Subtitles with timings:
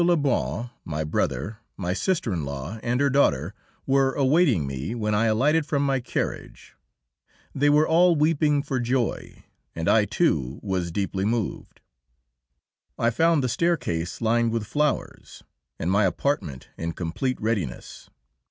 [0.03, 3.53] Lebrun, my brother, my sister in law, and her daughter
[3.85, 6.75] were awaiting me when I alighted from my carriage;
[7.53, 9.43] they were all weeping for joy,
[9.75, 11.81] and I, too, was deeply moved.
[12.97, 15.43] I found the staircase lined with flowers,
[15.77, 18.09] and my apartment in complete readiness.